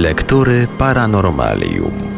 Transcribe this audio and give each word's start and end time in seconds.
Lektury 0.00 0.64
Paranormalium. 0.80 2.09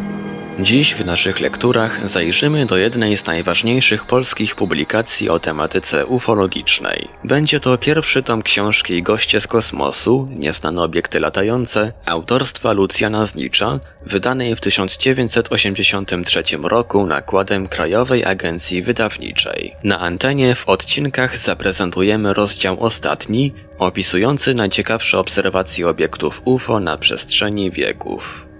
Dziś 0.62 0.94
w 0.94 1.06
naszych 1.06 1.40
lekturach 1.40 2.08
zajrzymy 2.08 2.66
do 2.66 2.76
jednej 2.76 3.16
z 3.16 3.26
najważniejszych 3.26 4.04
polskich 4.04 4.54
publikacji 4.54 5.28
o 5.28 5.38
tematyce 5.38 6.06
ufologicznej. 6.06 7.08
Będzie 7.24 7.60
to 7.60 7.78
pierwszy 7.78 8.22
tom 8.22 8.42
książki 8.42 9.02
Goście 9.02 9.40
z 9.40 9.46
kosmosu, 9.46 10.28
nieznane 10.30 10.82
obiekty 10.82 11.20
latające, 11.20 11.92
autorstwa 12.06 12.72
Lucjana 12.72 13.26
Znicza, 13.26 13.80
wydanej 14.06 14.56
w 14.56 14.60
1983 14.60 16.42
roku 16.62 17.06
nakładem 17.06 17.68
Krajowej 17.68 18.24
Agencji 18.24 18.82
Wydawniczej. 18.82 19.76
Na 19.84 20.00
antenie 20.00 20.54
w 20.54 20.68
odcinkach 20.68 21.38
zaprezentujemy 21.38 22.34
rozdział 22.34 22.82
ostatni, 22.84 23.52
opisujący 23.78 24.54
najciekawsze 24.54 25.18
obserwacje 25.18 25.88
obiektów 25.88 26.42
UFO 26.44 26.80
na 26.80 26.98
przestrzeni 26.98 27.70
wieków. 27.70 28.51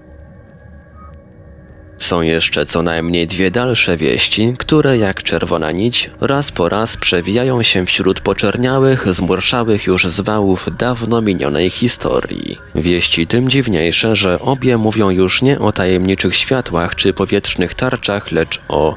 Są 2.02 2.22
jeszcze 2.22 2.66
co 2.66 2.82
najmniej 2.82 3.26
dwie 3.26 3.50
dalsze 3.50 3.96
wieści, 3.96 4.54
które 4.58 4.98
jak 4.98 5.22
czerwona 5.22 5.70
nić 5.70 6.10
raz 6.20 6.52
po 6.52 6.68
raz 6.68 6.96
przewijają 6.96 7.62
się 7.62 7.86
wśród 7.86 8.20
poczerniałych, 8.20 9.14
zmurszałych 9.14 9.86
już 9.86 10.06
zwałów 10.06 10.68
dawno 10.78 11.20
minionej 11.20 11.70
historii. 11.70 12.58
Wieści 12.74 13.26
tym 13.26 13.48
dziwniejsze, 13.48 14.16
że 14.16 14.40
obie 14.40 14.76
mówią 14.76 15.10
już 15.10 15.42
nie 15.42 15.58
o 15.58 15.72
tajemniczych 15.72 16.36
światłach 16.36 16.96
czy 16.96 17.12
powietrznych 17.12 17.74
tarczach, 17.74 18.32
lecz 18.32 18.60
o 18.68 18.96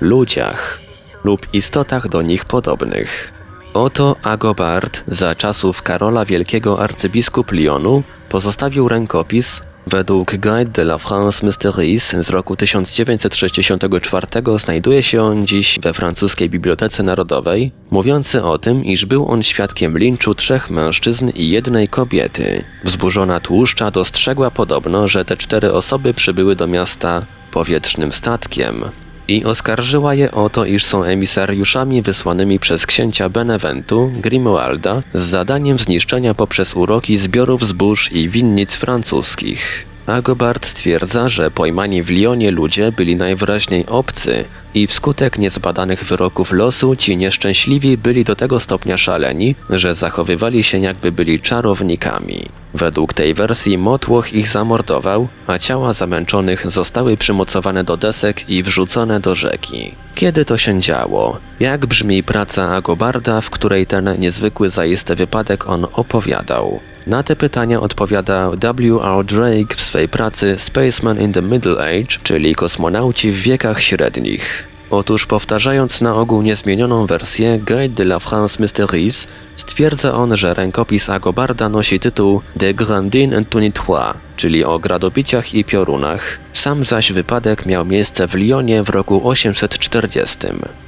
ludziach 0.00 0.80
lub 1.24 1.54
istotach 1.54 2.08
do 2.08 2.22
nich 2.22 2.44
podobnych. 2.44 3.32
Oto 3.72 4.16
Agobard 4.22 5.04
za 5.06 5.34
czasów 5.34 5.82
Karola 5.82 6.24
Wielkiego 6.24 6.80
arcybiskup 6.80 7.52
Lyonu 7.52 8.02
pozostawił 8.28 8.88
rękopis 8.88 9.60
Według 9.86 10.36
Guide 10.36 10.64
de 10.64 10.82
la 10.82 10.98
France 10.98 11.46
Mysteries 11.46 12.10
z 12.10 12.30
roku 12.30 12.56
1964 12.56 14.26
znajduje 14.58 15.02
się 15.02 15.22
on 15.22 15.46
dziś 15.46 15.78
we 15.82 15.94
francuskiej 15.94 16.50
Bibliotece 16.50 17.02
Narodowej, 17.02 17.72
mówiący 17.90 18.44
o 18.44 18.58
tym, 18.58 18.84
iż 18.84 19.06
był 19.06 19.28
on 19.28 19.42
świadkiem 19.42 19.98
linczu 19.98 20.34
trzech 20.34 20.70
mężczyzn 20.70 21.30
i 21.34 21.48
jednej 21.48 21.88
kobiety. 21.88 22.64
Wzburzona 22.84 23.40
tłuszcza 23.40 23.90
dostrzegła 23.90 24.50
podobno, 24.50 25.08
że 25.08 25.24
te 25.24 25.36
cztery 25.36 25.72
osoby 25.72 26.14
przybyły 26.14 26.56
do 26.56 26.66
miasta 26.66 27.26
powietrznym 27.50 28.12
statkiem 28.12 28.84
i 29.28 29.44
oskarżyła 29.44 30.14
je 30.14 30.32
o 30.32 30.50
to, 30.50 30.64
iż 30.64 30.84
są 30.84 31.04
emisariuszami 31.04 32.02
wysłanymi 32.02 32.58
przez 32.58 32.86
księcia 32.86 33.28
Beneventu, 33.28 34.12
Grimoalda, 34.16 35.02
z 35.14 35.22
zadaniem 35.22 35.78
zniszczenia 35.78 36.34
poprzez 36.34 36.76
uroki 36.76 37.16
zbiorów 37.16 37.66
zbóż 37.66 38.12
i 38.12 38.28
winnic 38.28 38.72
francuskich. 38.72 39.93
Agobard 40.06 40.66
stwierdza, 40.66 41.28
że 41.28 41.50
pojmani 41.50 42.02
w 42.02 42.10
Lyonie 42.10 42.50
ludzie 42.50 42.92
byli 42.92 43.16
najwyraźniej 43.16 43.86
obcy 43.86 44.44
i 44.74 44.86
wskutek 44.86 45.38
niezbadanych 45.38 46.04
wyroków 46.04 46.52
losu 46.52 46.96
ci 46.96 47.16
nieszczęśliwi 47.16 47.96
byli 47.96 48.24
do 48.24 48.36
tego 48.36 48.60
stopnia 48.60 48.98
szaleni, 48.98 49.54
że 49.70 49.94
zachowywali 49.94 50.64
się 50.64 50.78
jakby 50.78 51.12
byli 51.12 51.40
czarownikami. 51.40 52.48
Według 52.74 53.12
tej 53.12 53.34
wersji 53.34 53.78
Motłoch 53.78 54.32
ich 54.32 54.48
zamordował, 54.48 55.28
a 55.46 55.58
ciała 55.58 55.92
zamęczonych 55.92 56.70
zostały 56.70 57.16
przymocowane 57.16 57.84
do 57.84 57.96
desek 57.96 58.50
i 58.50 58.62
wrzucone 58.62 59.20
do 59.20 59.34
rzeki. 59.34 59.94
Kiedy 60.14 60.44
to 60.44 60.58
się 60.58 60.80
działo? 60.80 61.38
Jak 61.60 61.86
brzmi 61.86 62.22
praca 62.22 62.74
Agobarda, 62.74 63.40
w 63.40 63.50
której 63.50 63.86
ten 63.86 64.20
niezwykły 64.20 64.70
zaiste 64.70 65.16
wypadek 65.16 65.68
on 65.68 65.86
opowiadał? 65.92 66.80
Na 67.06 67.22
te 67.22 67.36
pytania 67.36 67.80
odpowiada 67.80 68.50
W.R. 68.50 69.24
Drake 69.24 69.74
w 69.76 69.80
swej 69.80 70.08
pracy 70.08 70.56
Spaceman 70.58 71.20
in 71.20 71.32
the 71.32 71.42
Middle 71.42 71.78
Age, 71.78 72.18
czyli 72.22 72.54
kosmonauci 72.54 73.32
w 73.32 73.42
wiekach 73.42 73.82
średnich. 73.82 74.68
Otóż 74.90 75.26
powtarzając 75.26 76.00
na 76.00 76.14
ogół 76.14 76.42
niezmienioną 76.42 77.06
wersję 77.06 77.58
Guide 77.58 77.88
de 77.88 78.02
la 78.02 78.18
France 78.18 78.56
Mysteries, 78.60 79.26
stwierdza 79.56 80.14
on, 80.14 80.36
że 80.36 80.54
rękopis 80.54 81.10
Agobarda 81.10 81.68
nosi 81.68 82.00
tytuł 82.00 82.40
De 82.56 82.74
Grandin 82.74 83.34
and 83.34 83.48
Tunitois, 83.48 84.14
czyli 84.36 84.64
o 84.64 84.78
gradobiciach 84.78 85.54
i 85.54 85.64
piorunach. 85.64 86.43
Sam 86.64 86.84
zaś 86.84 87.12
wypadek 87.12 87.66
miał 87.66 87.84
miejsce 87.84 88.28
w 88.28 88.34
Lyonie 88.34 88.82
w 88.82 88.88
roku 88.88 89.28
840. 89.28 90.38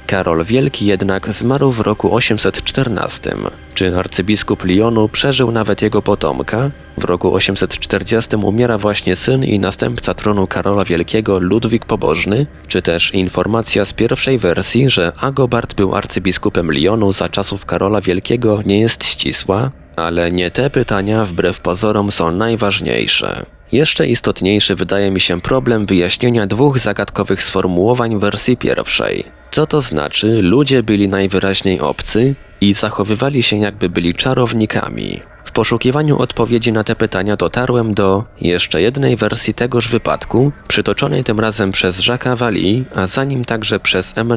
Karol 0.07 0.43
Wielki 0.43 0.85
jednak 0.85 1.33
zmarł 1.33 1.71
w 1.71 1.79
roku 1.79 2.15
814. 2.15 3.35
Czy 3.75 3.97
arcybiskup 3.97 4.65
Lyonu 4.65 5.09
przeżył 5.09 5.51
nawet 5.51 5.81
jego 5.81 6.01
potomka? 6.01 6.69
W 6.97 7.03
roku 7.03 7.33
840 7.33 8.35
umiera 8.35 8.77
właśnie 8.77 9.15
syn 9.15 9.43
i 9.43 9.59
następca 9.59 10.13
tronu 10.13 10.47
Karola 10.47 10.85
Wielkiego 10.85 11.39
Ludwik 11.39 11.85
Pobożny? 11.85 12.47
Czy 12.67 12.81
też 12.81 13.13
informacja 13.13 13.85
z 13.85 13.93
pierwszej 13.93 14.37
wersji, 14.37 14.89
że 14.89 15.11
Agobard 15.21 15.73
był 15.73 15.95
arcybiskupem 15.95 16.71
Lyonu 16.71 17.13
za 17.13 17.29
czasów 17.29 17.65
Karola 17.65 18.01
Wielkiego 18.01 18.61
nie 18.65 18.79
jest 18.79 19.05
ścisła? 19.05 19.71
Ale 19.95 20.31
nie 20.31 20.51
te 20.51 20.69
pytania 20.69 21.25
wbrew 21.25 21.61
pozorom 21.61 22.11
są 22.11 22.31
najważniejsze. 22.31 23.56
Jeszcze 23.71 24.07
istotniejszy 24.07 24.75
wydaje 24.75 25.11
mi 25.11 25.19
się 25.19 25.41
problem 25.41 25.85
wyjaśnienia 25.85 26.47
dwóch 26.47 26.79
zagadkowych 26.79 27.43
sformułowań 27.43 28.19
wersji 28.19 28.57
pierwszej. 28.57 29.23
Co 29.51 29.65
to 29.65 29.81
znaczy, 29.81 30.41
ludzie 30.41 30.83
byli 30.83 31.07
najwyraźniej 31.07 31.79
obcy 31.79 32.35
i 32.61 32.73
zachowywali 32.73 33.43
się 33.43 33.57
jakby 33.57 33.89
byli 33.89 34.13
czarownikami? 34.13 35.21
W 35.47 35.51
poszukiwaniu 35.51 36.19
odpowiedzi 36.19 36.71
na 36.71 36.83
te 36.83 36.95
pytania 36.95 37.35
dotarłem 37.35 37.93
do 37.93 38.23
jeszcze 38.41 38.81
jednej 38.81 39.15
wersji 39.15 39.53
tegoż 39.53 39.89
wypadku, 39.89 40.51
przytoczonej 40.67 41.23
tym 41.23 41.39
razem 41.39 41.71
przez 41.71 41.99
Jacques'a 41.99 42.37
Valli, 42.37 42.85
a 42.95 43.07
za 43.07 43.23
nim 43.23 43.45
także 43.45 43.79
przez 43.79 44.17
M. 44.17 44.33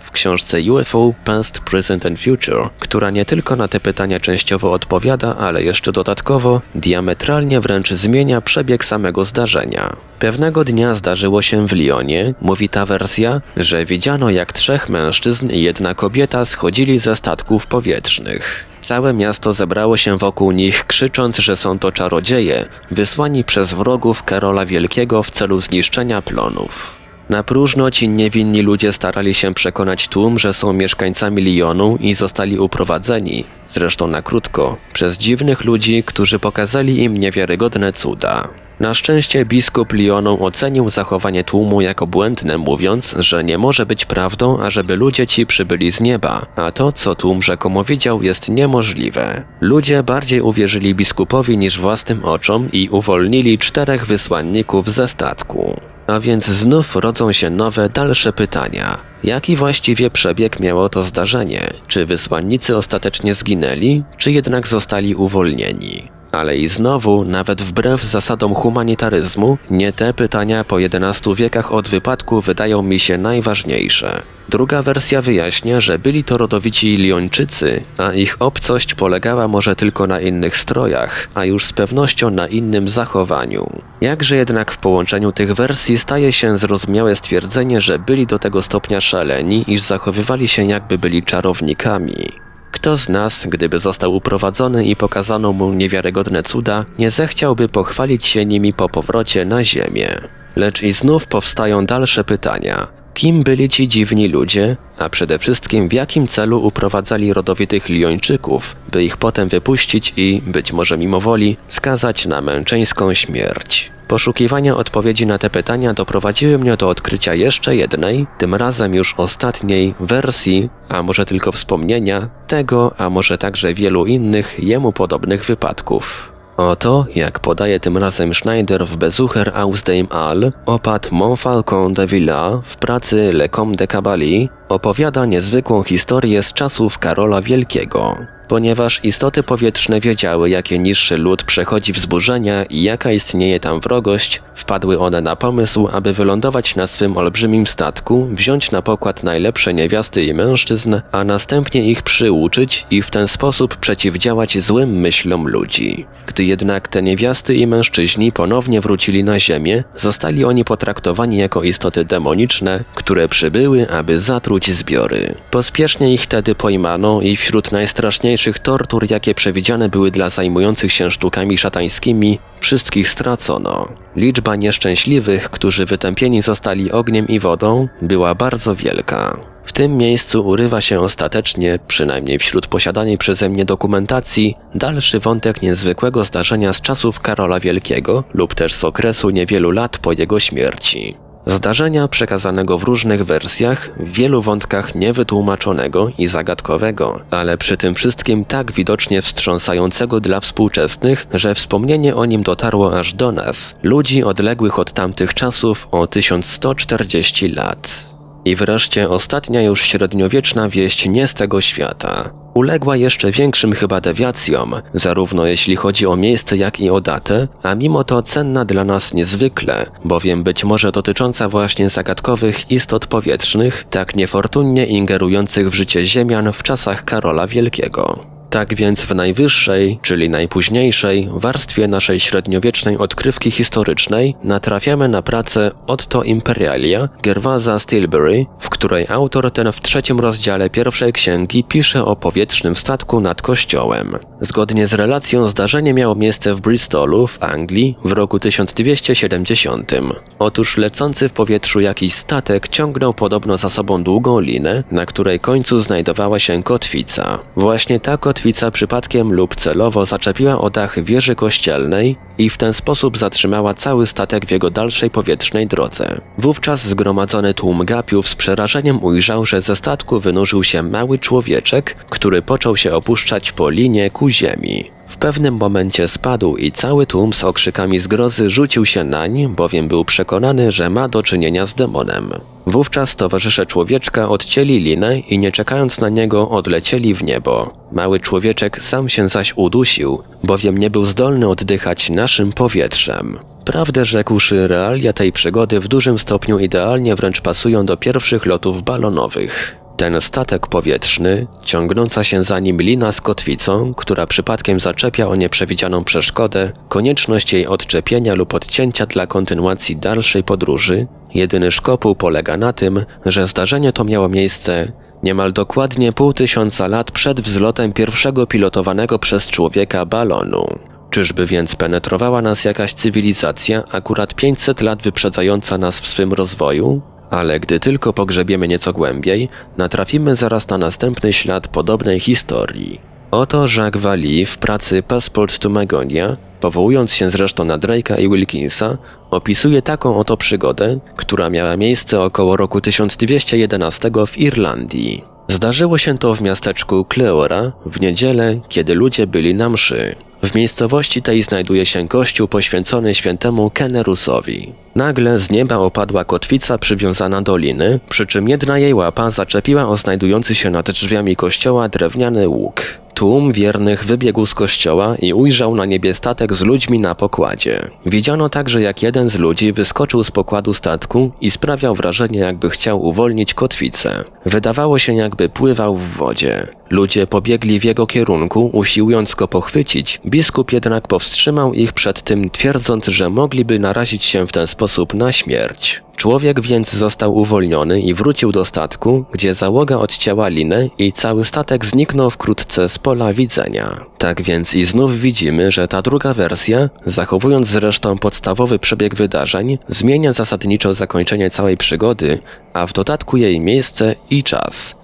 W 0.00 0.10
książce 0.10 0.58
UFO 0.72 1.14
Past, 1.24 1.60
Present 1.60 2.06
and 2.06 2.20
Future, 2.20 2.68
która 2.78 3.10
nie 3.10 3.24
tylko 3.24 3.56
na 3.56 3.68
te 3.68 3.80
pytania 3.80 4.20
częściowo 4.20 4.72
odpowiada, 4.72 5.36
ale 5.36 5.62
jeszcze 5.62 5.92
dodatkowo 5.92 6.60
diametralnie 6.74 7.60
wręcz 7.60 7.90
zmienia 7.90 8.40
przebieg 8.40 8.84
samego 8.84 9.24
zdarzenia. 9.24 9.96
Pewnego 10.18 10.64
dnia 10.64 10.94
zdarzyło 10.94 11.42
się 11.42 11.66
w 11.66 11.72
Lyonie, 11.72 12.34
mówi 12.40 12.68
ta 12.68 12.86
wersja, 12.86 13.40
że 13.56 13.86
widziano 13.86 14.30
jak 14.30 14.52
trzech 14.52 14.88
mężczyzn 14.88 15.50
i 15.50 15.62
jedna 15.62 15.94
kobieta 15.94 16.44
schodzili 16.44 16.98
ze 16.98 17.16
statków 17.16 17.66
powietrznych. 17.66 18.75
Całe 18.86 19.14
miasto 19.14 19.54
zebrało 19.54 19.96
się 19.96 20.18
wokół 20.18 20.50
nich, 20.50 20.86
krzycząc, 20.86 21.38
że 21.38 21.56
są 21.56 21.78
to 21.78 21.92
czarodzieje, 21.92 22.68
wysłani 22.90 23.44
przez 23.44 23.74
wrogów 23.74 24.22
Karola 24.22 24.66
Wielkiego 24.66 25.22
w 25.22 25.30
celu 25.30 25.60
zniszczenia 25.60 26.22
plonów. 26.22 27.00
Na 27.28 27.42
próżno 27.42 27.90
ci 27.90 28.08
niewinni 28.08 28.62
ludzie 28.62 28.92
starali 28.92 29.34
się 29.34 29.54
przekonać 29.54 30.08
tłum, 30.08 30.38
że 30.38 30.54
są 30.54 30.72
mieszkańcami 30.72 31.42
Lyonu 31.42 31.96
i 32.00 32.14
zostali 32.14 32.58
uprowadzeni, 32.58 33.44
zresztą 33.68 34.06
na 34.06 34.22
krótko, 34.22 34.76
przez 34.92 35.18
dziwnych 35.18 35.64
ludzi, 35.64 36.02
którzy 36.06 36.38
pokazali 36.38 37.02
im 37.02 37.16
niewiarygodne 37.16 37.92
cuda. 37.92 38.48
Na 38.80 38.94
szczęście 38.94 39.44
biskup 39.44 39.92
Lyonu 39.92 40.44
ocenił 40.44 40.90
zachowanie 40.90 41.44
tłumu 41.44 41.80
jako 41.80 42.06
błędne, 42.06 42.58
mówiąc, 42.58 43.14
że 43.18 43.44
nie 43.44 43.58
może 43.58 43.86
być 43.86 44.04
prawdą, 44.04 44.60
ażeby 44.60 44.96
ludzie 44.96 45.26
ci 45.26 45.46
przybyli 45.46 45.92
z 45.92 46.00
nieba, 46.00 46.46
a 46.56 46.70
to, 46.70 46.92
co 46.92 47.14
tłum 47.14 47.42
rzekomo 47.42 47.84
widział, 47.84 48.22
jest 48.22 48.48
niemożliwe. 48.48 49.42
Ludzie 49.60 50.02
bardziej 50.02 50.40
uwierzyli 50.40 50.94
biskupowi 50.94 51.58
niż 51.58 51.78
własnym 51.78 52.24
oczom 52.24 52.68
i 52.72 52.88
uwolnili 52.88 53.58
czterech 53.58 54.06
wysłanników 54.06 54.92
ze 54.92 55.08
statku. 55.08 55.80
A 56.06 56.20
więc 56.20 56.46
znów 56.46 56.96
rodzą 56.96 57.32
się 57.32 57.50
nowe, 57.50 57.88
dalsze 57.88 58.32
pytania. 58.32 58.98
Jaki 59.24 59.56
właściwie 59.56 60.10
przebieg 60.10 60.60
miało 60.60 60.88
to 60.88 61.02
zdarzenie? 61.02 61.70
Czy 61.86 62.06
wysłannicy 62.06 62.76
ostatecznie 62.76 63.34
zginęli, 63.34 64.02
czy 64.16 64.32
jednak 64.32 64.68
zostali 64.68 65.14
uwolnieni? 65.14 66.15
Ale 66.36 66.56
i 66.56 66.68
znowu, 66.68 67.24
nawet 67.24 67.62
wbrew 67.62 68.04
zasadom 68.04 68.54
humanitaryzmu, 68.54 69.58
nie 69.70 69.92
te 69.92 70.14
pytania 70.14 70.64
po 70.64 70.78
11 70.78 71.34
wiekach 71.34 71.72
od 71.72 71.88
wypadku 71.88 72.40
wydają 72.40 72.82
mi 72.82 72.98
się 72.98 73.18
najważniejsze. 73.18 74.22
Druga 74.48 74.82
wersja 74.82 75.22
wyjaśnia, 75.22 75.80
że 75.80 75.98
byli 75.98 76.24
to 76.24 76.38
rodowici 76.38 76.96
Liończycy, 76.96 77.80
a 77.98 78.12
ich 78.12 78.36
obcość 78.38 78.94
polegała 78.94 79.48
może 79.48 79.76
tylko 79.76 80.06
na 80.06 80.20
innych 80.20 80.56
strojach, 80.56 81.28
a 81.34 81.44
już 81.44 81.64
z 81.64 81.72
pewnością 81.72 82.30
na 82.30 82.48
innym 82.48 82.88
zachowaniu. 82.88 83.82
Jakże 84.00 84.36
jednak 84.36 84.72
w 84.72 84.78
połączeniu 84.78 85.32
tych 85.32 85.54
wersji 85.54 85.98
staje 85.98 86.32
się 86.32 86.58
zrozumiałe 86.58 87.16
stwierdzenie, 87.16 87.80
że 87.80 87.98
byli 87.98 88.26
do 88.26 88.38
tego 88.38 88.62
stopnia 88.62 89.00
szaleni, 89.00 89.64
iż 89.68 89.80
zachowywali 89.80 90.48
się 90.48 90.64
jakby 90.64 90.98
byli 90.98 91.22
czarownikami. 91.22 92.45
Kto 92.86 92.98
z 92.98 93.08
nas, 93.08 93.46
gdyby 93.46 93.80
został 93.80 94.14
uprowadzony 94.14 94.84
i 94.84 94.96
pokazano 94.96 95.52
mu 95.52 95.72
niewiarygodne 95.72 96.42
cuda, 96.42 96.84
nie 96.98 97.10
zechciałby 97.10 97.68
pochwalić 97.68 98.26
się 98.26 98.44
nimi 98.44 98.72
po 98.72 98.88
powrocie 98.88 99.44
na 99.44 99.64
ziemię? 99.64 100.20
Lecz 100.56 100.82
i 100.82 100.92
znów 100.92 101.26
powstają 101.26 101.86
dalsze 101.86 102.24
pytania. 102.24 102.88
Kim 103.14 103.42
byli 103.42 103.68
ci 103.68 103.88
dziwni 103.88 104.28
ludzie, 104.28 104.76
a 104.98 105.08
przede 105.08 105.38
wszystkim 105.38 105.88
w 105.88 105.92
jakim 105.92 106.26
celu 106.26 106.66
uprowadzali 106.66 107.32
rodowitych 107.32 107.88
Liończyków, 107.88 108.76
by 108.92 109.04
ich 109.04 109.16
potem 109.16 109.48
wypuścić 109.48 110.12
i, 110.16 110.42
być 110.46 110.72
może 110.72 110.98
mimo 110.98 111.20
woli, 111.20 111.56
skazać 111.68 112.26
na 112.26 112.40
męczeńską 112.40 113.14
śmierć? 113.14 113.95
Poszukiwania 114.08 114.76
odpowiedzi 114.76 115.26
na 115.26 115.38
te 115.38 115.50
pytania 115.50 115.94
doprowadziły 115.94 116.58
mnie 116.58 116.76
do 116.76 116.88
odkrycia 116.88 117.34
jeszcze 117.34 117.76
jednej, 117.76 118.26
tym 118.38 118.54
razem 118.54 118.94
już 118.94 119.14
ostatniej, 119.16 119.94
wersji, 120.00 120.70
a 120.88 121.02
może 121.02 121.26
tylko 121.26 121.52
wspomnienia, 121.52 122.28
tego, 122.46 122.94
a 122.98 123.10
może 123.10 123.38
także 123.38 123.74
wielu 123.74 124.06
innych 124.06 124.56
jemu 124.58 124.92
podobnych 124.92 125.44
wypadków. 125.44 126.32
Oto, 126.56 127.06
jak 127.14 127.40
podaje 127.40 127.80
tym 127.80 127.98
razem 127.98 128.34
Schneider 128.34 128.86
w 128.86 128.96
Besucher 128.96 129.52
aus 129.54 129.82
dem 129.82 130.06
All, 130.10 130.52
opat 130.66 131.12
Montfalcon 131.12 131.94
de 131.94 132.06
Villa 132.06 132.60
w 132.64 132.76
pracy 132.76 133.32
Le 133.32 133.48
Comte 133.48 133.76
de 133.76 133.86
Cabally 133.86 134.48
opowiada 134.68 135.24
niezwykłą 135.24 135.82
historię 135.82 136.42
z 136.42 136.52
czasów 136.52 136.98
Karola 136.98 137.42
Wielkiego. 137.42 138.16
Ponieważ 138.48 139.04
istoty 139.04 139.42
powietrzne 139.42 140.00
wiedziały, 140.00 140.50
jakie 140.50 140.78
niższy 140.78 141.16
lud 141.16 141.42
przechodzi 141.42 141.92
wzburzenia 141.92 142.64
i 142.64 142.82
jaka 142.82 143.12
istnieje 143.12 143.60
tam 143.60 143.80
wrogość, 143.80 144.42
wpadły 144.54 144.98
one 144.98 145.20
na 145.20 145.36
pomysł, 145.36 145.88
aby 145.92 146.12
wylądować 146.12 146.76
na 146.76 146.86
swym 146.86 147.16
olbrzymim 147.16 147.66
statku, 147.66 148.28
wziąć 148.32 148.70
na 148.70 148.82
pokład 148.82 149.22
najlepsze 149.22 149.74
niewiasty 149.74 150.24
i 150.24 150.34
mężczyzn, 150.34 151.00
a 151.12 151.24
następnie 151.24 151.90
ich 151.90 152.02
przyuczyć 152.02 152.86
i 152.90 153.02
w 153.02 153.10
ten 153.10 153.28
sposób 153.28 153.76
przeciwdziałać 153.76 154.58
złym 154.58 154.90
myślom 154.90 155.48
ludzi. 155.48 156.06
Gdy 156.26 156.44
jednak 156.44 156.88
te 156.88 157.02
niewiasty 157.02 157.54
i 157.54 157.66
mężczyźni 157.66 158.32
ponownie 158.32 158.80
wrócili 158.80 159.24
na 159.24 159.40
ziemię, 159.40 159.84
zostali 159.96 160.44
oni 160.44 160.64
potraktowani 160.64 161.36
jako 161.36 161.62
istoty 161.62 162.04
demoniczne, 162.04 162.84
które 162.94 163.28
przybyły, 163.28 163.90
aby 163.90 164.20
zatruć 164.20 164.70
zbiory. 164.70 165.34
Pospiesznie 165.50 166.14
ich 166.14 166.22
wtedy 166.22 166.54
pojmano 166.54 167.20
i 167.20 167.36
wśród 167.36 167.72
najstraszniejszych 167.72 168.35
najmniejszych 168.36 168.58
tortur, 168.58 169.10
jakie 169.10 169.34
przewidziane 169.34 169.88
były 169.88 170.10
dla 170.10 170.30
zajmujących 170.30 170.92
się 170.92 171.10
sztukami 171.10 171.58
szatańskimi, 171.58 172.38
wszystkich 172.60 173.08
stracono. 173.08 173.88
Liczba 174.16 174.56
nieszczęśliwych, 174.56 175.50
którzy 175.50 175.86
wytępieni 175.86 176.42
zostali 176.42 176.92
ogniem 176.92 177.28
i 177.28 177.38
wodą, 177.40 177.88
była 178.02 178.34
bardzo 178.34 178.74
wielka. 178.74 179.40
W 179.64 179.72
tym 179.72 179.96
miejscu 179.96 180.46
urywa 180.46 180.80
się 180.80 181.00
ostatecznie, 181.00 181.78
przynajmniej 181.86 182.38
wśród 182.38 182.66
posiadanej 182.66 183.18
przeze 183.18 183.48
mnie 183.48 183.64
dokumentacji, 183.64 184.54
dalszy 184.74 185.20
wątek 185.20 185.62
niezwykłego 185.62 186.24
zdarzenia 186.24 186.72
z 186.72 186.80
czasów 186.80 187.20
Karola 187.20 187.60
Wielkiego 187.60 188.24
lub 188.34 188.54
też 188.54 188.74
z 188.74 188.84
okresu 188.84 189.30
niewielu 189.30 189.70
lat 189.70 189.98
po 189.98 190.12
jego 190.12 190.40
śmierci. 190.40 191.25
Zdarzenia 191.46 192.08
przekazanego 192.08 192.78
w 192.78 192.82
różnych 192.82 193.24
wersjach, 193.24 193.90
w 193.96 194.12
wielu 194.12 194.42
wątkach 194.42 194.94
niewytłumaczonego 194.94 196.10
i 196.18 196.26
zagadkowego, 196.26 197.20
ale 197.30 197.58
przy 197.58 197.76
tym 197.76 197.94
wszystkim 197.94 198.44
tak 198.44 198.72
widocznie 198.72 199.22
wstrząsającego 199.22 200.20
dla 200.20 200.40
współczesnych, 200.40 201.26
że 201.34 201.54
wspomnienie 201.54 202.16
o 202.16 202.24
nim 202.24 202.42
dotarło 202.42 202.98
aż 202.98 203.14
do 203.14 203.32
nas, 203.32 203.74
ludzi 203.82 204.24
odległych 204.24 204.78
od 204.78 204.92
tamtych 204.92 205.34
czasów 205.34 205.88
o 205.90 206.06
1140 206.06 207.48
lat. 207.48 208.14
I 208.44 208.56
wreszcie 208.56 209.08
ostatnia 209.08 209.62
już 209.62 209.82
średniowieczna 209.82 210.68
wieść 210.68 211.08
nie 211.08 211.28
z 211.28 211.34
tego 211.34 211.60
świata. 211.60 212.45
Uległa 212.56 212.96
jeszcze 212.96 213.30
większym 213.30 213.72
chyba 213.72 214.00
dewiacjom, 214.00 214.74
zarówno 214.94 215.46
jeśli 215.46 215.76
chodzi 215.76 216.06
o 216.06 216.16
miejsce, 216.16 216.56
jak 216.56 216.80
i 216.80 216.90
o 216.90 217.00
datę, 217.00 217.48
a 217.62 217.74
mimo 217.74 218.04
to 218.04 218.22
cenna 218.22 218.64
dla 218.64 218.84
nas 218.84 219.14
niezwykle, 219.14 219.86
bowiem 220.04 220.42
być 220.42 220.64
może 220.64 220.92
dotycząca 220.92 221.48
właśnie 221.48 221.90
zagadkowych 221.90 222.70
istot 222.70 223.06
powietrznych, 223.06 223.84
tak 223.90 224.16
niefortunnie 224.16 224.86
ingerujących 224.86 225.70
w 225.70 225.74
życie 225.74 226.06
Ziemian 226.06 226.52
w 226.52 226.62
czasach 226.62 227.04
Karola 227.04 227.46
Wielkiego. 227.46 228.35
Tak 228.56 228.74
więc 228.74 229.00
w 229.00 229.14
najwyższej, 229.14 229.98
czyli 230.02 230.30
najpóźniejszej, 230.30 231.28
warstwie 231.32 231.88
naszej 231.88 232.20
średniowiecznej 232.20 232.98
odkrywki 232.98 233.50
historycznej 233.50 234.34
natrafiamy 234.44 235.08
na 235.08 235.22
pracę 235.22 235.70
Otto 235.86 236.22
Imperialia 236.22 237.08
Gervasa 237.22 237.78
Stilbury, 237.78 238.46
w 238.60 238.70
której 238.70 239.06
autor 239.08 239.50
ten 239.50 239.72
w 239.72 239.80
trzecim 239.80 240.20
rozdziale 240.20 240.70
pierwszej 240.70 241.12
księgi 241.12 241.64
pisze 241.64 242.04
o 242.04 242.16
powietrznym 242.16 242.76
statku 242.76 243.20
nad 243.20 243.42
kościołem. 243.42 244.16
Zgodnie 244.40 244.86
z 244.86 244.94
relacją 244.94 245.48
zdarzenie 245.48 245.94
miało 245.94 246.14
miejsce 246.14 246.54
w 246.54 246.60
Bristolu 246.60 247.26
w 247.26 247.42
Anglii 247.42 247.96
w 248.04 248.12
roku 248.12 248.38
1270. 248.38 249.92
Otóż 250.38 250.76
lecący 250.76 251.28
w 251.28 251.32
powietrzu 251.32 251.80
jakiś 251.80 252.14
statek 252.14 252.68
ciągnął 252.68 253.14
podobno 253.14 253.58
za 253.58 253.70
sobą 253.70 254.02
długą 254.02 254.40
linę, 254.40 254.84
na 254.90 255.06
której 255.06 255.40
końcu 255.40 255.80
znajdowała 255.80 256.38
się 256.38 256.62
kotwica. 256.62 257.38
Właśnie 257.56 258.00
ta 258.00 258.16
kotwica 258.16 258.45
kotwica 258.46 258.70
przypadkiem 258.70 259.32
lub 259.32 259.56
celowo 259.56 260.06
zaczepiła 260.06 260.60
o 260.60 260.70
dach 260.70 261.04
wieży 261.04 261.34
kościelnej 261.34 262.16
i 262.38 262.50
w 262.50 262.56
ten 262.56 262.74
sposób 262.74 263.18
zatrzymała 263.18 263.74
cały 263.74 264.06
statek 264.06 264.46
w 264.46 264.50
jego 264.50 264.70
dalszej 264.70 265.10
powietrznej 265.10 265.66
drodze. 265.66 266.20
Wówczas 266.38 266.86
zgromadzony 266.86 267.54
tłum 267.54 267.84
gapiów 267.84 268.28
z 268.28 268.34
przerażeniem 268.34 269.04
ujrzał, 269.04 269.46
że 269.46 269.60
ze 269.60 269.76
statku 269.76 270.20
wynurzył 270.20 270.64
się 270.64 270.82
mały 270.82 271.18
człowieczek, 271.18 271.96
który 272.10 272.42
począł 272.42 272.76
się 272.76 272.92
opuszczać 272.92 273.52
po 273.52 273.70
linie 273.70 274.10
ku 274.10 274.28
ziemi. 274.28 274.95
W 275.08 275.16
pewnym 275.16 275.54
momencie 275.54 276.08
spadł 276.08 276.56
i 276.56 276.72
cały 276.72 277.06
tłum 277.06 277.32
z 277.32 277.44
okrzykami 277.44 277.98
zgrozy 277.98 278.50
rzucił 278.50 278.86
się 278.86 279.04
nań, 279.04 279.48
bowiem 279.48 279.88
był 279.88 280.04
przekonany, 280.04 280.72
że 280.72 280.90
ma 280.90 281.08
do 281.08 281.22
czynienia 281.22 281.66
z 281.66 281.74
demonem. 281.74 282.32
Wówczas 282.66 283.16
towarzysze 283.16 283.66
człowieczka 283.66 284.28
odcięli 284.28 284.80
linę 284.80 285.18
i 285.18 285.38
nie 285.38 285.52
czekając 285.52 286.00
na 286.00 286.08
niego 286.08 286.50
odlecieli 286.50 287.14
w 287.14 287.24
niebo. 287.24 287.72
Mały 287.92 288.20
człowieczek 288.20 288.82
sam 288.82 289.08
się 289.08 289.28
zaś 289.28 289.52
udusił, 289.56 290.22
bowiem 290.44 290.78
nie 290.78 290.90
był 290.90 291.04
zdolny 291.04 291.48
oddychać 291.48 292.10
naszym 292.10 292.52
powietrzem. 292.52 293.38
Prawdę 293.64 294.04
rzekłszy, 294.04 294.68
realia 294.68 295.12
tej 295.12 295.32
przygody 295.32 295.80
w 295.80 295.88
dużym 295.88 296.18
stopniu 296.18 296.58
idealnie 296.58 297.16
wręcz 297.16 297.40
pasują 297.40 297.86
do 297.86 297.96
pierwszych 297.96 298.46
lotów 298.46 298.82
balonowych. 298.82 299.76
Ten 299.96 300.20
statek 300.20 300.66
powietrzny, 300.66 301.46
ciągnąca 301.64 302.24
się 302.24 302.44
za 302.44 302.60
nim 302.60 302.82
lina 302.82 303.12
z 303.12 303.20
kotwicą, 303.20 303.94
która 303.94 304.26
przypadkiem 304.26 304.80
zaczepia 304.80 305.28
o 305.28 305.36
nieprzewidzianą 305.36 306.04
przeszkodę, 306.04 306.72
konieczność 306.88 307.52
jej 307.52 307.66
odczepienia 307.66 308.34
lub 308.34 308.54
odcięcia 308.54 309.06
dla 309.06 309.26
kontynuacji 309.26 309.96
dalszej 309.96 310.44
podróży, 310.44 311.06
jedyny 311.34 311.70
szkopuł 311.70 312.14
polega 312.14 312.56
na 312.56 312.72
tym, 312.72 313.04
że 313.26 313.46
zdarzenie 313.46 313.92
to 313.92 314.04
miało 314.04 314.28
miejsce 314.28 314.92
niemal 315.22 315.52
dokładnie 315.52 316.12
pół 316.12 316.32
tysiąca 316.32 316.88
lat 316.88 317.10
przed 317.10 317.40
wzlotem 317.40 317.92
pierwszego 317.92 318.46
pilotowanego 318.46 319.18
przez 319.18 319.48
człowieka 319.48 320.06
balonu. 320.06 320.66
Czyżby 321.10 321.46
więc 321.46 321.76
penetrowała 321.76 322.42
nas 322.42 322.64
jakaś 322.64 322.92
cywilizacja, 322.92 323.82
akurat 323.92 324.34
500 324.34 324.80
lat 324.80 325.02
wyprzedzająca 325.02 325.78
nas 325.78 326.00
w 326.00 326.08
swym 326.08 326.32
rozwoju? 326.32 327.02
Ale 327.30 327.60
gdy 327.60 327.80
tylko 327.80 328.12
pogrzebiemy 328.12 328.68
nieco 328.68 328.92
głębiej, 328.92 329.48
natrafimy 329.76 330.36
zaraz 330.36 330.68
na 330.68 330.78
następny 330.78 331.32
ślad 331.32 331.68
podobnej 331.68 332.20
historii. 332.20 333.00
Oto 333.30 333.66
Jacques 333.76 334.02
Vallée 334.02 334.46
w 334.46 334.58
pracy 334.58 335.02
Passport 335.02 335.58
to 335.58 335.68
Magonia, 335.68 336.36
powołując 336.60 337.12
się 337.12 337.30
zresztą 337.30 337.64
na 337.64 337.78
Drake'a 337.78 338.20
i 338.20 338.28
Wilkinsa, 338.28 338.98
opisuje 339.30 339.82
taką 339.82 340.18
oto 340.18 340.36
przygodę, 340.36 340.98
która 341.16 341.50
miała 341.50 341.76
miejsce 341.76 342.20
około 342.20 342.56
roku 342.56 342.80
1211 342.80 344.10
w 344.26 344.38
Irlandii. 344.38 345.24
Zdarzyło 345.48 345.98
się 345.98 346.18
to 346.18 346.34
w 346.34 346.42
miasteczku 346.42 347.06
Cleora 347.14 347.72
w 347.86 348.00
niedzielę, 348.00 348.56
kiedy 348.68 348.94
ludzie 348.94 349.26
byli 349.26 349.54
na 349.54 349.68
mszy. 349.70 350.14
W 350.46 350.54
miejscowości 350.54 351.22
tej 351.22 351.42
znajduje 351.42 351.86
się 351.86 352.08
kościół 352.08 352.48
poświęcony 352.48 353.14
świętemu 353.14 353.70
Kenerusowi. 353.70 354.72
Nagle 354.94 355.38
z 355.38 355.50
nieba 355.50 355.76
opadła 355.76 356.24
kotwica 356.24 356.78
przywiązana 356.78 357.42
do 357.42 357.56
liny, 357.56 358.00
przy 358.08 358.26
czym 358.26 358.48
jedna 358.48 358.78
jej 358.78 358.94
łapa 358.94 359.30
zaczepiła 359.30 359.88
o 359.88 359.96
znajdujący 359.96 360.54
się 360.54 360.70
nad 360.70 360.90
drzwiami 360.90 361.36
kościoła 361.36 361.88
drewniany 361.88 362.48
łuk. 362.48 362.82
Tłum 363.14 363.52
wiernych 363.52 364.04
wybiegł 364.04 364.46
z 364.46 364.54
kościoła 364.54 365.16
i 365.16 365.32
ujrzał 365.32 365.74
na 365.74 365.84
niebie 365.84 366.14
statek 366.14 366.54
z 366.54 366.62
ludźmi 366.62 366.98
na 366.98 367.14
pokładzie. 367.14 367.80
Widziano 368.06 368.48
także, 368.48 368.82
jak 368.82 369.02
jeden 369.02 369.30
z 369.30 369.38
ludzi 369.38 369.72
wyskoczył 369.72 370.24
z 370.24 370.30
pokładu 370.30 370.74
statku 370.74 371.32
i 371.40 371.50
sprawiał 371.50 371.94
wrażenie, 371.94 372.38
jakby 372.38 372.70
chciał 372.70 373.02
uwolnić 373.02 373.54
kotwicę. 373.54 374.24
Wydawało 374.46 374.98
się, 374.98 375.14
jakby 375.14 375.48
pływał 375.48 375.96
w 375.96 376.08
wodzie. 376.08 376.66
Ludzie 376.90 377.26
pobiegli 377.26 377.80
w 377.80 377.84
jego 377.84 378.06
kierunku, 378.06 378.70
usiłując 378.72 379.34
go 379.34 379.48
pochwycić. 379.48 380.20
Biskup 380.26 380.72
jednak 380.72 381.08
powstrzymał 381.08 381.74
ich 381.74 381.92
przed 381.92 382.22
tym, 382.22 382.50
twierdząc, 382.50 383.06
że 383.06 383.30
mogliby 383.30 383.78
narazić 383.78 384.24
się 384.24 384.46
w 384.46 384.52
ten 384.52 384.66
sposób 384.66 385.14
na 385.14 385.32
śmierć. 385.32 386.02
Człowiek 386.16 386.60
więc 386.60 386.92
został 386.92 387.36
uwolniony 387.36 388.00
i 388.00 388.14
wrócił 388.14 388.52
do 388.52 388.64
statku, 388.64 389.24
gdzie 389.32 389.54
załoga 389.54 389.96
odcięła 389.96 390.48
linę 390.48 390.88
i 390.98 391.12
cały 391.12 391.44
statek 391.44 391.84
zniknął 391.84 392.30
wkrótce 392.30 392.88
z 392.88 392.98
pola 392.98 393.32
widzenia. 393.32 394.04
Tak 394.18 394.42
więc 394.42 394.74
i 394.74 394.84
znów 394.84 395.20
widzimy, 395.20 395.70
że 395.70 395.88
ta 395.88 396.02
druga 396.02 396.34
wersja, 396.34 396.88
zachowując 397.06 397.68
zresztą 397.68 398.18
podstawowy 398.18 398.78
przebieg 398.78 399.14
wydarzeń, 399.14 399.78
zmienia 399.88 400.32
zasadniczo 400.32 400.94
zakończenie 400.94 401.50
całej 401.50 401.76
przygody, 401.76 402.38
a 402.76 402.86
w 402.86 402.92
dodatku 402.92 403.36
jej 403.36 403.60
miejsce 403.60 404.14
i 404.30 404.42
czas. 404.42 404.96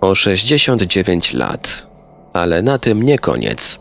O 0.00 0.14
69 0.14 1.34
lat. 1.34 1.86
Ale 2.32 2.62
na 2.62 2.78
tym 2.78 3.02
nie 3.02 3.18
koniec. 3.18 3.78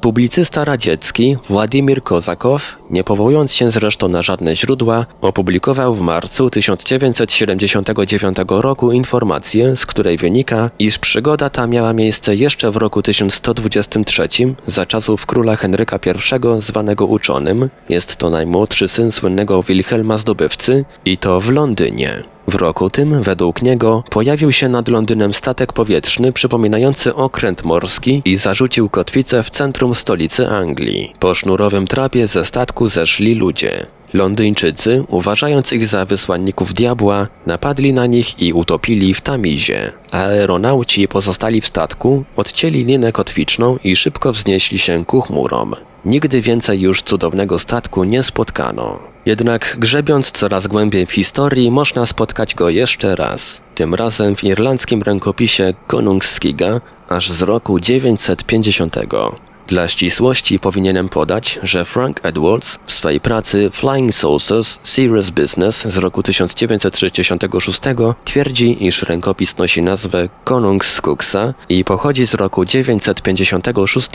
Publicysta 0.00 0.64
radziecki 0.64 1.36
Władimir 1.46 2.02
Kozakow, 2.02 2.78
nie 2.90 3.04
powołując 3.04 3.52
się 3.52 3.70
zresztą 3.70 4.08
na 4.08 4.22
żadne 4.22 4.56
źródła, 4.56 5.06
opublikował 5.20 5.94
w 5.94 6.00
marcu 6.00 6.50
1979 6.50 8.36
roku 8.48 8.92
informację, 8.92 9.76
z 9.76 9.86
której 9.86 10.16
wynika, 10.16 10.70
iż 10.78 10.98
przygoda 10.98 11.50
ta 11.50 11.66
miała 11.66 11.92
miejsce 11.92 12.34
jeszcze 12.34 12.70
w 12.70 12.76
roku 12.76 13.02
1123 13.02 14.28
za 14.66 14.86
czasów 14.86 15.26
króla 15.26 15.56
Henryka 15.56 15.98
I 15.98 16.62
zwanego 16.62 17.06
uczonym, 17.06 17.70
jest 17.88 18.16
to 18.16 18.30
najmłodszy 18.30 18.88
syn 18.88 19.12
słynnego 19.12 19.62
Wilhelma 19.62 20.18
Zdobywcy 20.18 20.84
i 21.04 21.18
to 21.18 21.40
w 21.40 21.50
Londynie. 21.50 22.35
W 22.48 22.54
roku 22.54 22.90
tym, 22.90 23.22
według 23.22 23.62
niego, 23.62 24.04
pojawił 24.10 24.52
się 24.52 24.68
nad 24.68 24.88
Londynem 24.88 25.32
statek 25.32 25.72
powietrzny 25.72 26.32
przypominający 26.32 27.14
okręt 27.14 27.64
morski 27.64 28.22
i 28.24 28.36
zarzucił 28.36 28.88
kotwicę 28.88 29.42
w 29.42 29.50
centrum 29.50 29.94
stolicy 29.94 30.48
Anglii. 30.48 31.14
Po 31.20 31.34
sznurowym 31.34 31.86
trapie 31.86 32.26
ze 32.26 32.44
statku 32.44 32.88
zeszli 32.88 33.34
ludzie. 33.34 33.86
Londyńczycy, 34.14 35.04
uważając 35.08 35.72
ich 35.72 35.86
za 35.86 36.04
wysłanników 36.04 36.74
diabła, 36.74 37.28
napadli 37.46 37.92
na 37.92 38.06
nich 38.06 38.42
i 38.42 38.52
utopili 38.52 39.14
w 39.14 39.20
Tamizie. 39.20 39.92
Aeronauci 40.10 41.08
pozostali 41.08 41.60
w 41.60 41.66
statku, 41.66 42.24
odcięli 42.36 42.84
linę 42.84 43.12
kotwiczną 43.12 43.78
i 43.84 43.96
szybko 43.96 44.32
wznieśli 44.32 44.78
się 44.78 45.04
ku 45.04 45.20
chmurom. 45.20 45.74
Nigdy 46.04 46.40
więcej 46.40 46.80
już 46.80 47.02
cudownego 47.02 47.58
statku 47.58 48.04
nie 48.04 48.22
spotkano. 48.22 49.15
Jednak 49.26 49.76
grzebiąc 49.78 50.30
coraz 50.30 50.66
głębiej 50.66 51.06
w 51.06 51.12
historii, 51.12 51.70
można 51.70 52.06
spotkać 52.06 52.54
go 52.54 52.68
jeszcze 52.68 53.16
raz. 53.16 53.60
Tym 53.74 53.94
razem 53.94 54.36
w 54.36 54.44
irlandzkim 54.44 55.02
rękopisie 55.02 55.74
Konungskiga, 55.86 56.80
aż 57.08 57.30
z 57.30 57.42
roku 57.42 57.80
950. 57.80 58.96
Dla 59.66 59.88
ścisłości 59.88 60.58
powinienem 60.58 61.08
podać, 61.08 61.58
że 61.62 61.84
Frank 61.84 62.20
Edwards 62.22 62.78
w 62.86 62.92
swojej 62.92 63.20
pracy 63.20 63.70
Flying 63.72 64.14
Saucers 64.14 64.78
Serious 64.82 65.30
Business 65.30 65.82
z 65.88 65.96
roku 65.96 66.22
1966 66.22 67.80
twierdzi, 68.24 68.86
iż 68.86 69.02
rękopis 69.02 69.58
nosi 69.58 69.82
nazwę 69.82 70.28
Konungs 70.44 70.92
Skuksa 70.92 71.54
i 71.68 71.84
pochodzi 71.84 72.26
z 72.26 72.34
roku 72.34 72.64
956. 72.64 74.08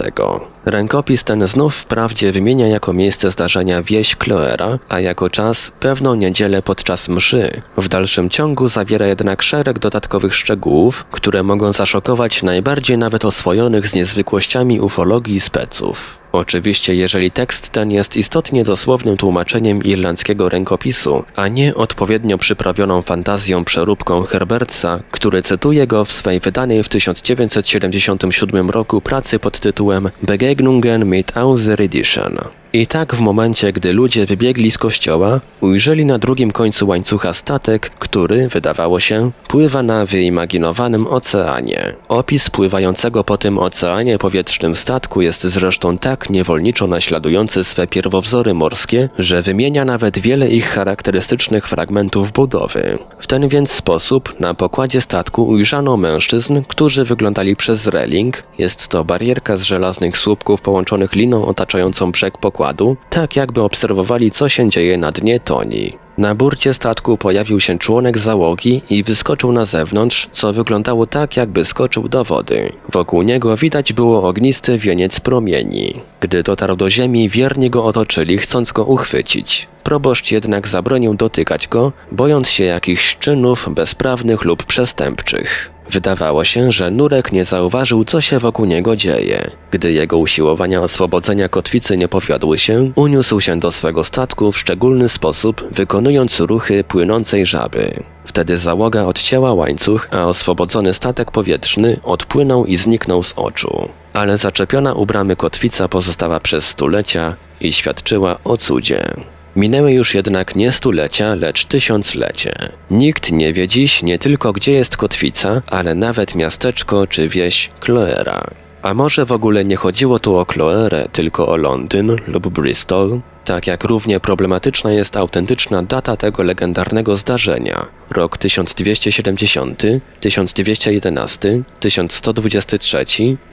Rękopis 0.66 1.24
ten 1.24 1.48
znów 1.48 1.76
wprawdzie 1.76 2.32
wymienia 2.32 2.68
jako 2.68 2.94
miejsce 2.94 3.32
zdarzenia 3.32 3.84
wieś 3.84 4.16
Kloera, 4.16 4.80
a 4.90 5.00
jako 5.00 5.30
czas 5.30 5.72
pewną 5.80 6.16
niedzielę 6.16 6.62
podczas 6.62 7.10
mszy. 7.10 7.62
W 7.78 7.88
dalszym 7.88 8.30
ciągu 8.30 8.70
zawiera 8.70 9.08
jednak 9.08 9.42
szereg 9.42 9.80
dodatkowych 9.80 10.36
szczegółów, 10.36 11.06
które 11.12 11.44
mogą 11.44 11.74
zaszokować 11.74 12.44
najbardziej 12.44 12.98
nawet 12.98 13.26
oswojonych 13.26 13.88
z 13.88 13.96
niezwykłościami 13.96 14.80
ufologii 14.80 15.41
speców. 15.42 16.22
Oczywiście, 16.32 16.96
jeżeli 16.96 17.32
tekst 17.32 17.70
ten 17.70 17.92
jest 17.92 18.18
istotnie 18.18 18.64
dosłownym 18.64 19.18
tłumaczeniem 19.18 19.84
irlandzkiego 19.84 20.50
rękopisu, 20.50 21.24
a 21.36 21.48
nie 21.48 21.76
odpowiednio 21.76 22.38
przyprawioną 22.38 23.02
fantazją 23.02 23.66
przeróbką 23.66 24.24
Herbertsa, 24.24 25.00
który 25.12 25.44
cytuje 25.44 25.88
go 25.88 26.06
w 26.06 26.12
swej 26.12 26.40
wydanej 26.40 26.84
w 26.84 26.90
1977 26.90 28.70
roku 28.70 29.02
pracy 29.02 29.40
pod 29.40 29.60
tytułem 29.60 30.10
Begegnungen 30.24 31.06
mit 31.06 31.38
Auser 31.38 31.82
Edition. 31.82 32.38
I 32.74 32.88
tak 32.88 33.16
w 33.16 33.20
momencie, 33.20 33.74
gdy 33.74 33.94
ludzie 33.94 34.26
wybiegli 34.26 34.72
z 34.72 34.78
kościoła, 34.78 35.42
ujrzeli 35.62 36.06
na 36.06 36.18
drugim 36.18 36.52
końcu 36.52 36.88
łańcucha 36.88 37.34
statek, 37.34 37.90
który, 37.90 38.48
wydawało 38.48 39.00
się, 39.00 39.32
pływa 39.48 39.84
na 39.84 40.06
wyimaginowanym 40.06 41.08
oceanie. 41.08 41.94
Opis 42.08 42.50
pływającego 42.50 43.24
po 43.24 43.38
tym 43.38 43.60
oceanie 43.60 44.18
powietrznym 44.18 44.76
statku 44.76 45.22
jest 45.22 45.44
zresztą 45.44 45.98
tak 45.98 46.30
niewolniczo 46.30 46.88
naśladujący 46.88 47.64
swe 47.64 47.88
pierwowzory 47.88 48.54
morskie, 48.54 49.10
że 49.20 49.42
wymienia 49.42 49.86
nawet 49.86 50.20
wiele 50.20 50.50
ich 50.50 50.70
charakterystycznych 50.70 51.68
fragmentów 51.68 52.32
budowy. 52.32 52.98
W 53.20 53.28
ten 53.28 53.48
więc 53.48 53.72
sposób 53.72 54.40
na 54.40 54.54
pokładzie 54.54 55.02
statku 55.02 55.48
ujrzano 55.48 55.98
mężczyzn, 55.98 56.62
którzy 56.68 57.06
wyglądali 57.06 57.56
przez 57.56 57.88
reling, 57.88 58.44
jest 58.58 58.88
to 58.88 59.06
barierka 59.06 59.58
z 59.58 59.62
żelaznych 59.62 60.18
słupków 60.18 60.62
połączonych 60.62 61.16
liną 61.16 61.46
otaczającą 61.46 62.12
brzeg 62.12 62.38
pokładu 62.38 62.61
pokładu, 62.62 62.98
tak 63.10 63.36
jakby 63.36 63.62
obserwowali 63.62 64.32
co 64.32 64.50
się 64.50 64.70
dzieje 64.70 64.98
na 64.98 65.12
dnie 65.12 65.40
toni. 65.40 65.98
Na 66.18 66.36
burcie 66.36 66.74
statku 66.74 67.18
pojawił 67.18 67.60
się 67.60 67.78
członek 67.78 68.18
załogi 68.18 68.82
i 68.90 69.04
wyskoczył 69.04 69.52
na 69.52 69.66
zewnątrz, 69.66 70.30
co 70.34 70.54
wyglądało 70.54 71.08
tak, 71.08 71.38
jakby 71.38 71.66
skoczył 71.66 72.10
do 72.10 72.24
wody. 72.24 72.70
Wokół 72.90 73.22
niego 73.22 73.58
widać 73.58 73.94
było 73.94 74.24
ognisty 74.24 74.78
wieniec 74.78 75.20
promieni. 75.20 76.02
Gdy 76.20 76.44
dotarł 76.44 76.76
do 76.76 76.90
ziemi, 76.90 77.30
wierni 77.30 77.70
go 77.70 77.86
otoczyli, 77.86 78.38
chcąc 78.38 78.72
go 78.72 78.84
uchwycić. 78.86 79.68
Proboszcz 79.84 80.32
jednak 80.32 80.68
zabronił 80.68 81.14
dotykać 81.14 81.68
go, 81.68 81.92
bojąc 82.12 82.50
się 82.50 82.64
jakichś 82.64 83.18
czynów 83.18 83.70
bezprawnych 83.74 84.46
lub 84.46 84.64
przestępczych. 84.64 85.72
Wydawało 85.92 86.44
się, 86.44 86.72
że 86.72 86.92
Nurek 86.92 87.32
nie 87.32 87.46
zauważył, 87.46 88.06
co 88.06 88.22
się 88.22 88.40
wokół 88.40 88.66
niego 88.66 88.96
dzieje. 88.96 89.52
Gdy 89.72 89.92
jego 89.92 90.18
usiłowania 90.18 90.82
oswobodzenia 90.82 91.50
kotwicy 91.50 91.98
nie 91.98 92.08
powiodły 92.08 92.58
się, 92.58 92.92
uniósł 92.96 93.40
się 93.40 93.60
do 93.60 93.72
swego 93.72 94.04
statku 94.04 94.52
w 94.52 94.60
szczególny 94.60 95.10
sposób, 95.10 95.64
wykonując 95.72 96.40
ruchy 96.40 96.84
płynącej 96.84 97.46
żaby. 97.46 98.04
Wtedy 98.26 98.58
załoga 98.58 99.04
odcięła 99.04 99.54
łańcuch, 99.54 100.08
a 100.12 100.26
oswobodzony 100.26 100.94
statek 100.94 101.32
powietrzny 101.32 102.00
odpłynął 102.04 102.66
i 102.66 102.78
zniknął 102.78 103.24
z 103.24 103.34
oczu. 103.36 103.90
Ale 104.14 104.38
zaczepiona 104.38 104.94
u 104.94 105.06
bramy 105.06 105.36
kotwica 105.36 105.88
pozostała 105.88 106.40
przez 106.40 106.66
stulecia 106.66 107.36
i 107.62 107.74
świadczyła 107.74 108.38
o 108.44 108.58
cudzie. 108.58 109.14
Minęły 109.56 109.92
już 109.92 110.16
jednak 110.16 110.56
nie 110.56 110.72
stulecia, 110.72 111.36
lecz 111.36 111.66
tysiąclecie. 111.66 112.54
Nikt 112.92 113.32
nie 113.32 113.54
wie 113.54 113.68
dziś 113.68 114.04
nie 114.04 114.20
tylko 114.20 114.54
gdzie 114.54 114.72
jest 114.72 114.98
kotwica, 114.98 115.62
ale 115.68 115.96
nawet 115.96 116.36
miasteczko 116.36 117.08
czy 117.08 117.30
wieś 117.30 117.72
Kloera. 117.80 118.48
A 118.82 118.94
może 118.94 119.26
w 119.26 119.32
ogóle 119.32 119.66
nie 119.66 119.76
chodziło 119.76 120.20
tu 120.20 120.38
o 120.38 120.46
Kloerę, 120.46 121.08
tylko 121.12 121.48
o 121.48 121.58
Londyn 121.58 122.16
lub 122.28 122.50
Bristol? 122.50 123.22
Tak 123.46 123.68
jak 123.68 123.84
równie 123.84 124.20
problematyczna 124.20 124.92
jest 124.92 125.18
autentyczna 125.18 125.84
data 125.84 126.18
tego 126.18 126.44
legendarnego 126.44 127.18
zdarzenia. 127.18 127.86
Rok 128.10 128.38
1270, 128.38 129.84
1211, 130.20 131.64
1123, 131.80 133.06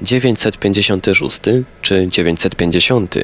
956 0.02 1.40
czy 1.82 2.08
950. 2.08 3.14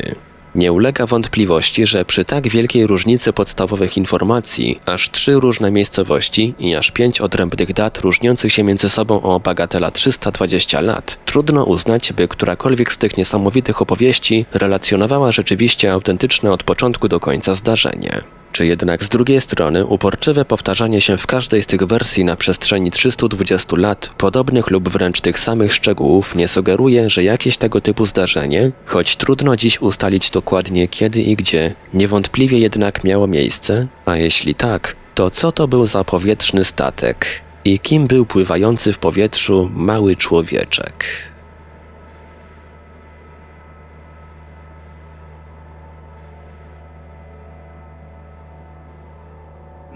Nie 0.55 0.73
ulega 0.73 1.07
wątpliwości, 1.07 1.87
że 1.87 2.05
przy 2.05 2.25
tak 2.25 2.49
wielkiej 2.49 2.87
różnicy 2.87 3.33
podstawowych 3.33 3.97
informacji, 3.97 4.81
aż 4.87 5.11
trzy 5.11 5.35
różne 5.35 5.71
miejscowości 5.71 6.55
i 6.59 6.75
aż 6.75 6.91
pięć 6.91 7.21
odrębnych 7.21 7.73
dat 7.73 7.99
różniących 7.99 8.53
się 8.53 8.65
między 8.65 8.89
sobą 8.89 9.23
o 9.23 9.41
bagatela 9.41 9.91
320 9.91 10.81
lat, 10.81 11.19
trudno 11.25 11.65
uznać, 11.65 12.13
by 12.13 12.29
którakolwiek 12.29 12.93
z 12.93 12.99
tych 12.99 13.17
niesamowitych 13.17 13.83
opowieści 13.83 14.47
relacjonowała 14.53 15.33
rzeczywiście 15.33 15.93
autentyczne 15.93 16.53
od 16.53 16.63
początku 16.63 17.09
do 17.09 17.21
końca 17.21 17.55
zdarzenie. 17.55 18.21
Czy 18.55 18.67
jednak 18.67 19.05
z 19.05 19.09
drugiej 19.09 19.41
strony 19.41 19.87
uporczywe 19.87 20.45
powtarzanie 20.45 21.01
się 21.01 21.17
w 21.17 21.27
każdej 21.27 21.63
z 21.63 21.67
tych 21.67 21.83
wersji 21.83 22.25
na 22.25 22.37
przestrzeni 22.37 22.91
320 22.91 23.77
lat 23.77 24.11
podobnych 24.19 24.71
lub 24.71 24.89
wręcz 24.89 25.21
tych 25.21 25.39
samych 25.39 25.75
szczegółów 25.75 26.35
nie 26.35 26.49
sugeruje, 26.49 27.11
że 27.11 27.25
jakieś 27.25 27.57
tego 27.57 27.81
typu 27.81 28.07
zdarzenie, 28.07 28.73
choć 28.87 29.17
trudno 29.17 29.57
dziś 29.57 29.81
ustalić 29.81 30.31
dokładnie 30.31 30.89
kiedy 30.89 31.23
i 31.23 31.37
gdzie, 31.37 31.75
niewątpliwie 31.95 32.59
jednak 32.59 33.05
miało 33.05 33.27
miejsce, 33.27 33.89
a 34.07 34.17
jeśli 34.17 34.55
tak, 34.55 34.97
to 35.15 35.31
co 35.31 35.53
to 35.53 35.69
był 35.69 35.87
za 35.87 36.05
powietrzny 36.05 36.65
statek 36.65 37.27
i 37.65 37.79
kim 37.79 38.07
był 38.07 38.27
pływający 38.27 38.93
w 38.93 38.99
powietrzu 38.99 39.71
mały 39.73 40.17
człowieczek? 40.17 41.05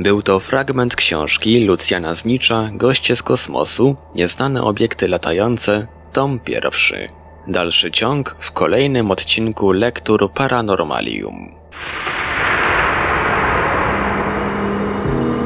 Był 0.00 0.23
to 0.23 0.40
fragment 0.40 0.97
książki 0.97 1.61
Lucjana 1.61 2.14
Znicza 2.14 2.71
Goście 2.73 3.17
z 3.17 3.23
kosmosu, 3.23 3.97
Nieznane 4.14 4.62
obiekty 4.62 5.09
latające, 5.09 5.87
tom 6.12 6.38
pierwszy. 6.38 7.09
Dalszy 7.47 7.90
ciąg 7.90 8.37
w 8.38 8.52
kolejnym 8.52 9.11
odcinku 9.11 9.73
Lektur 9.73 10.33
Paranormalium. 10.33 11.55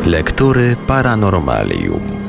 Lektury 0.07 0.77
Paranormalium. 0.87 2.22